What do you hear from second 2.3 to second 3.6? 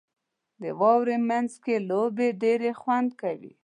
ډېرې خوند کوي.